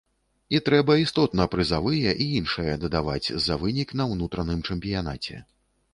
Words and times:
І 0.55 0.59
трэба 0.69 0.95
істотна 1.01 1.45
прызавыя 1.53 2.15
і 2.25 2.27
іншае 2.39 2.73
дадаваць 2.85 3.33
за 3.49 3.61
вынік 3.65 3.97
на 4.03 4.11
ўнутраным 4.15 4.59
чэмпіянаце. 4.67 5.37